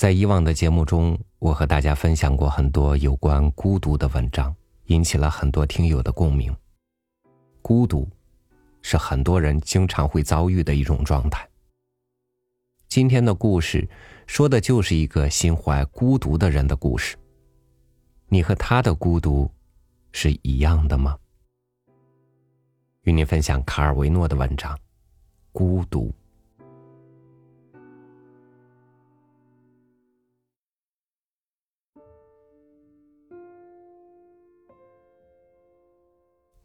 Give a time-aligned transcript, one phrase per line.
[0.00, 6.56] 在以往的节目中，我和大家分享过很多有关孤独的文章，引起了很多听友的共鸣。
[7.60, 8.08] 孤独，
[8.80, 11.46] 是很多人经常会遭遇的一种状态。
[12.88, 13.86] 今天的故事，
[14.26, 17.14] 说的就是一个心怀孤独的人的故事。
[18.28, 19.50] 你和他的孤独，
[20.12, 21.14] 是一样的吗？
[23.02, 24.74] 与您分享卡尔维诺的文章
[25.52, 26.08] 《孤独》。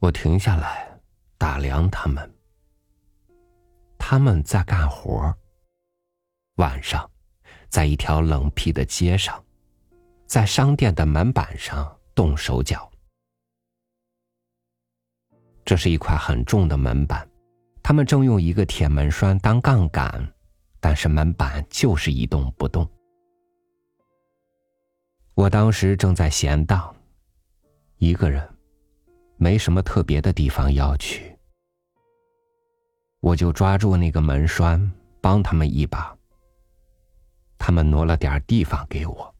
[0.05, 0.87] 我停下来
[1.35, 2.31] 打量他们，
[3.97, 5.35] 他们在干活。
[6.57, 7.09] 晚上，
[7.69, 9.43] 在一条冷僻的街上，
[10.27, 12.87] 在商店的门板上动手脚。
[15.65, 17.27] 这是一块很重的门板，
[17.81, 20.31] 他们正用一个铁门栓当杠杆，
[20.79, 22.87] 但是门板就是一动不动。
[25.33, 26.95] 我当时正在闲荡，
[27.97, 28.54] 一个人。
[29.37, 31.37] 没什么特别的地方要去，
[33.19, 34.91] 我就抓住那个门栓，
[35.21, 36.15] 帮他们一把。
[37.57, 39.35] 他们挪了点地方给我。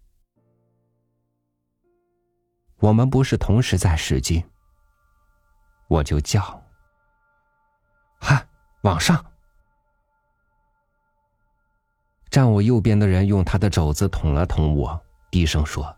[2.79, 4.43] 我们不是同时在使劲，
[5.87, 6.61] 我就叫
[8.19, 8.45] ：“嗨，
[8.81, 9.23] 往上！”
[12.29, 15.01] 站我右边的人用他的肘子捅了捅我，
[15.31, 15.95] 低声说：“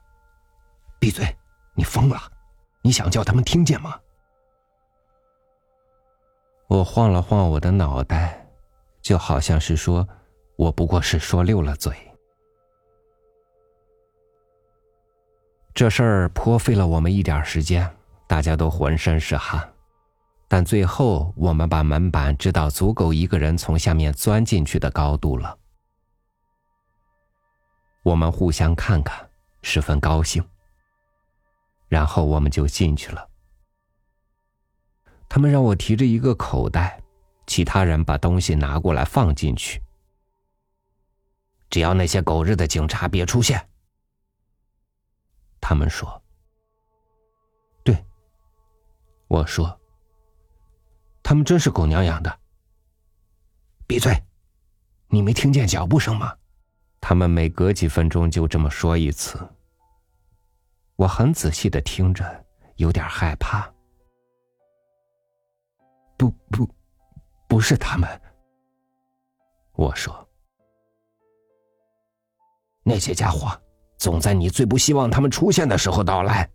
[1.00, 1.36] 闭嘴，
[1.74, 2.22] 你疯了。”
[2.88, 4.00] 你想叫他们听见吗？
[6.68, 8.48] 我晃了晃我的脑袋，
[9.02, 10.08] 就好像是说，
[10.56, 11.94] 我不过是说溜了嘴。
[15.74, 17.94] 这事儿颇费了我们一点时间，
[18.26, 19.70] 大家都浑身是汗，
[20.48, 25.58] 但最后我们把门板支到足够一个人从下面钻进去的高度了。
[28.04, 29.30] 我们互相看看，
[29.62, 30.42] 十分高兴。
[31.88, 33.30] 然后我们就进去了。
[35.30, 37.02] 他们让我提着一个口袋，
[37.46, 39.82] 其他人把东西拿过来放进去。
[41.70, 43.70] 只要那些狗日的警察别出现，
[45.60, 46.22] 他们说。
[47.84, 48.06] 对，
[49.28, 49.80] 我说。
[51.22, 52.40] 他们真是狗娘养的。
[53.86, 54.24] 闭嘴！
[55.10, 56.36] 你没听见脚步声吗？
[57.02, 59.38] 他们每隔几分钟就这么说一次。
[60.98, 62.46] 我很仔细的听着，
[62.78, 63.72] 有点害怕。
[66.18, 66.68] 不不，
[67.48, 68.10] 不是他们。
[69.74, 70.28] 我说，
[72.82, 73.48] 那些家伙
[74.00, 76.50] 总在你最不希望他们出现的时候到来。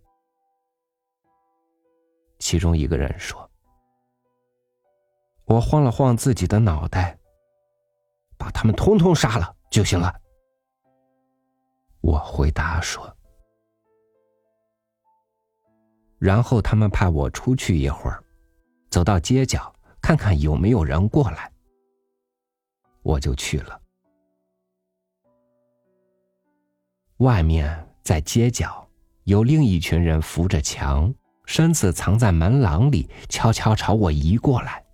[2.40, 3.48] 其中一个人说
[5.46, 7.16] ：“我晃了晃自己的脑袋，
[8.36, 10.12] 把他们通通杀了就行了。”
[12.02, 13.16] 我回答说。
[16.22, 18.22] 然后他们派我出去一会儿，
[18.90, 21.50] 走到街角看看有没有人过来。
[23.02, 23.80] 我就去了。
[27.16, 28.88] 外面在街角
[29.24, 31.12] 有另一群人扶着墙，
[31.44, 34.84] 身子藏在门廊里，悄悄朝我移过来。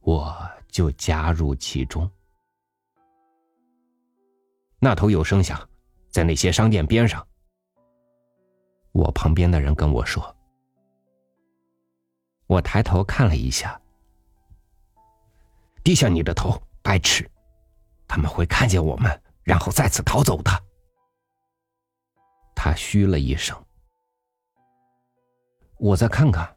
[0.00, 2.10] 我就加入其中。
[4.80, 5.56] 那头有声响，
[6.10, 7.24] 在那些商店边上。
[8.94, 10.34] 我旁边的人跟我说
[12.46, 13.78] ：“我抬头看了一下，
[15.82, 17.28] 低下你的头，白痴！
[18.06, 20.50] 他们会看见我们，然后再次逃走的。”
[22.54, 23.60] 他嘘了一声。
[25.78, 26.56] 我再看看。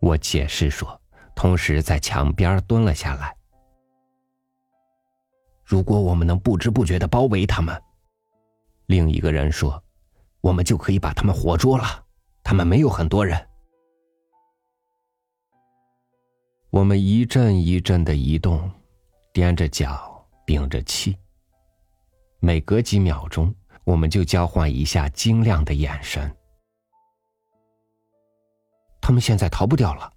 [0.00, 0.98] 我解释说，
[1.34, 3.36] 同时在墙边蹲了下来。
[5.64, 7.82] 如果我们能不知不觉的包围他们，
[8.86, 9.82] 另一个人说。
[10.40, 12.04] 我们就可以把他们活捉了。
[12.42, 13.48] 他们没有很多人。
[16.70, 18.70] 我们一阵一阵的移动，
[19.34, 21.16] 踮着脚，屏着气。
[22.38, 23.54] 每隔几秒钟，
[23.84, 26.34] 我们就交换一下晶亮的眼神。
[29.00, 30.12] 他们现在逃不掉了。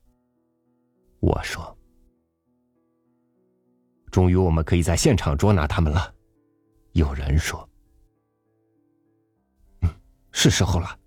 [1.20, 1.78] 我说
[4.12, 6.14] ：“终于，我们可以在现场捉拿他们了。”
[6.94, 7.68] 有人说。
[10.34, 11.00] 是时候了，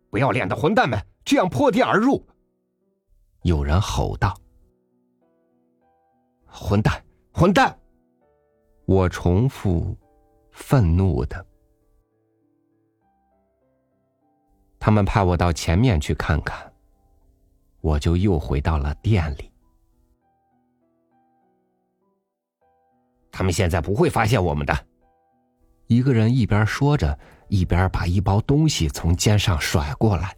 [0.10, 2.26] 不要脸的混蛋们，这样破地而入！”
[3.44, 4.36] 有人吼道
[6.48, 7.78] ：“混蛋，混蛋！”
[8.88, 9.96] 我重复，
[10.52, 11.46] 愤怒的。
[14.80, 16.74] 他们派我到前面去看看，
[17.82, 19.52] 我就又回到了店里。
[23.40, 24.88] 他们现在不会发现我们的。
[25.88, 30.36] 一个人一边说着，一边把一包东西从肩上甩过来。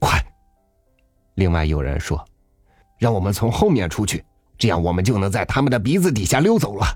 [0.00, 0.18] 快！
[1.34, 2.26] 另外有人说
[2.98, 4.24] ：“让我们从后面出去，
[4.56, 6.86] 这样我们就能在他们的鼻子底下溜走了。”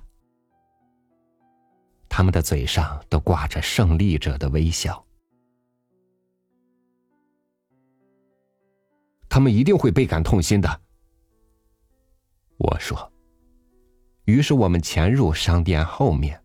[2.09, 5.05] 他们的嘴上都挂着胜利者的微笑。
[9.29, 10.81] 他们一定会倍感痛心的。
[12.57, 13.13] 我说。
[14.29, 16.39] 于是我们潜入商店后面。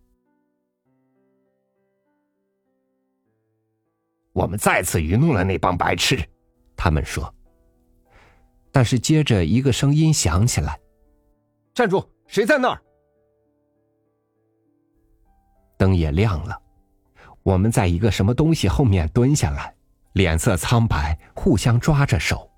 [4.32, 6.18] 我们再次愚弄了那帮白痴，
[6.78, 7.36] 他们说。
[8.72, 10.80] 但是接着一个声音响起来
[11.76, 12.10] ：“站住！
[12.26, 12.82] 谁在那儿？”
[15.78, 16.58] 灯也亮了，
[17.44, 19.76] 我们在一个什么东西后面蹲下来，
[20.14, 22.50] 脸色苍白，互相抓着手。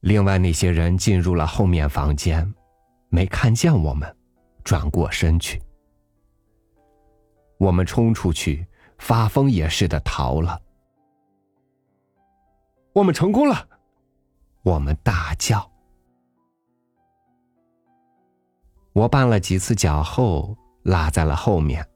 [0.00, 2.52] 另外那些人进入了后面房间，
[3.14, 4.12] 没看见我们，
[4.64, 5.62] 转过身去。
[7.58, 8.66] 我们冲出去。
[8.96, 10.58] 发疯也似的逃了，
[12.94, 13.68] 我们成功了！
[14.62, 15.68] 我们大叫。
[18.92, 21.86] 我绊了几次脚后，落在了后面。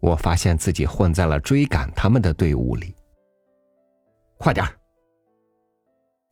[0.00, 2.94] 我发现自己混在了追赶他们的队伍里。
[4.36, 4.64] 快点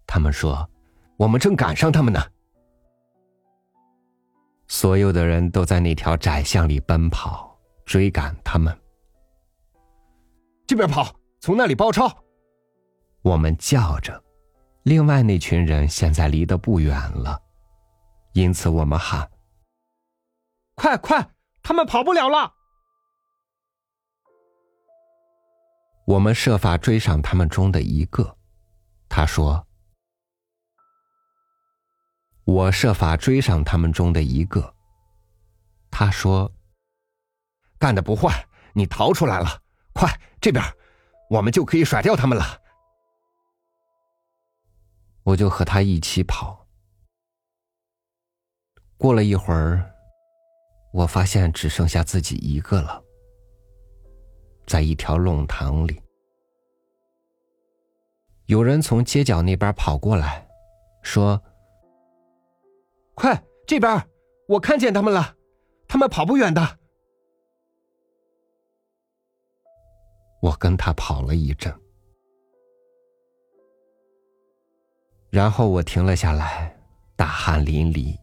[0.06, 0.70] 他们说
[1.16, 2.20] ：“我们正赶上他们呢。”
[4.72, 8.74] 所有的人都在那条窄巷里奔跑，追赶他们。
[10.66, 12.10] 这边跑，从那里包抄。
[13.20, 14.24] 我们叫着，
[14.84, 17.38] 另外那群人现在离得不远了，
[18.32, 19.30] 因此我们喊
[20.74, 21.28] ：“快快，
[21.62, 22.50] 他们跑不了了！”
[26.08, 28.38] 我们设法追上他们中的一个，
[29.06, 29.66] 他说
[32.44, 34.74] ：“我设法追上他们中的一个。”
[35.90, 36.50] 他说
[37.78, 39.60] ：“干的不坏，你逃出来了。”
[39.94, 40.08] 快，
[40.40, 40.64] 这边，
[41.28, 42.58] 我们就可以甩掉他们了。
[45.22, 46.66] 我就和他一起跑。
[48.96, 49.92] 过了一会儿，
[50.94, 53.02] 我发现只剩下自己一个了，
[54.66, 56.00] 在一条弄堂里。
[58.46, 60.48] 有人从街角那边跑过来，
[61.02, 61.38] 说
[63.14, 64.08] ：“快，这边，
[64.48, 65.36] 我看见他们了，
[65.86, 66.78] 他们跑不远的。”
[70.42, 71.72] 我跟他跑了一阵，
[75.30, 76.76] 然后我停了下来，
[77.14, 78.18] 大汗淋漓。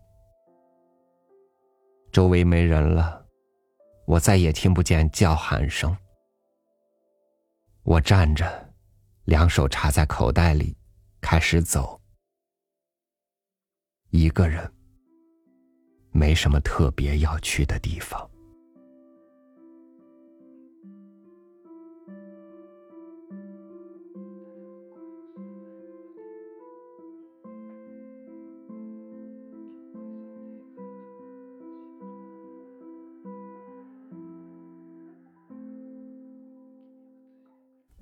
[2.11, 3.25] 周围没人了，
[4.05, 5.95] 我再也听不见叫喊声。
[7.83, 8.73] 我站着，
[9.23, 10.75] 两手插在口袋里，
[11.21, 12.01] 开始走。
[14.09, 14.69] 一个人，
[16.11, 18.29] 没什么特别要去的地方。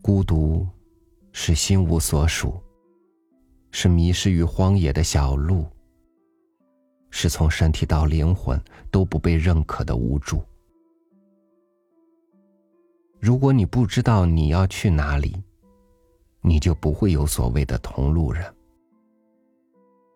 [0.02, 0.66] 孤独，
[1.34, 2.62] 是心无所属，
[3.72, 5.66] 是迷失于荒野的小路，
[7.10, 8.62] 是从身体到灵魂
[8.92, 10.42] 都不被认可的无助。
[13.20, 15.42] 如果你不知道你要去哪里，
[16.42, 18.54] 你就不会有所谓的同路人。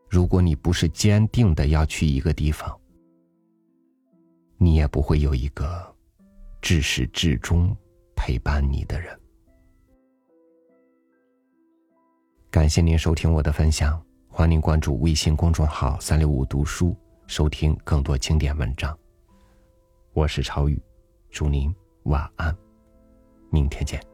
[0.10, 2.80] 如果你不是坚定的要去一个地方，
[4.58, 5.96] 你也不会有一个
[6.62, 7.76] 至始至终
[8.16, 9.20] 陪伴你的人。
[12.52, 14.00] 感谢您收听我的分享，
[14.34, 16.96] 欢迎您关注微信公众号“三六五读书”，
[17.28, 18.98] 收听更多经典文章。
[20.14, 20.82] 我是超宇，
[21.30, 21.72] 祝您
[22.04, 22.56] 晚安，
[23.50, 24.11] 明天见。